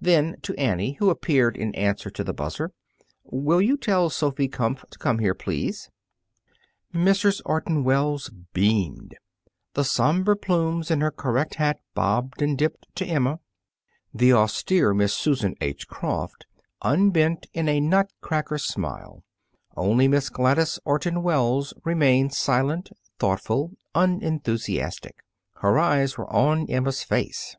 Then 0.00 0.38
to 0.40 0.56
Annie, 0.56 0.92
who 0.94 1.10
appeared 1.10 1.54
in 1.54 1.74
answer 1.74 2.08
to 2.08 2.24
the 2.24 2.32
buzzer, 2.32 2.72
"Will 3.24 3.60
you 3.60 3.76
tell 3.76 4.08
Sophy 4.08 4.48
Kumpf 4.48 4.86
to 4.88 4.98
come 4.98 5.18
here, 5.18 5.34
please?" 5.34 5.90
Mrs. 6.94 7.42
Orton 7.44 7.84
Wells 7.84 8.30
beamed. 8.54 9.18
The 9.74 9.84
somber 9.84 10.34
plumes 10.34 10.90
in 10.90 11.02
her 11.02 11.10
correct 11.10 11.56
hat 11.56 11.78
bobbed 11.92 12.40
and 12.40 12.56
dipped 12.56 12.86
to 12.94 13.04
Emma. 13.04 13.38
The 14.14 14.32
austere 14.32 14.94
Miss 14.94 15.12
Susan 15.12 15.54
H. 15.60 15.86
Croft 15.86 16.46
unbent 16.80 17.46
in 17.52 17.68
a 17.68 17.80
nutcracker 17.80 18.56
smile. 18.56 19.24
Only 19.76 20.08
Miss 20.08 20.30
Gladys 20.30 20.78
Orton 20.86 21.22
Wells 21.22 21.74
remained 21.84 22.32
silent, 22.32 22.92
thoughtful, 23.18 23.76
unenthusiastic. 23.94 25.22
Her 25.56 25.78
eyes 25.78 26.16
were 26.16 26.32
on 26.32 26.66
Emma's 26.70 27.02
face. 27.02 27.56